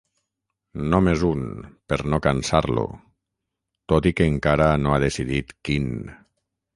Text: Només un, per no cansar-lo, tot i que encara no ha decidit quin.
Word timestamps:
Només 0.93 1.25
un, 1.27 1.43
per 1.91 1.99
no 2.13 2.19
cansar-lo, 2.27 2.85
tot 3.93 4.07
i 4.11 4.15
que 4.21 4.27
encara 4.31 4.71
no 4.87 4.95
ha 4.97 5.01
decidit 5.05 5.55
quin. 5.71 5.91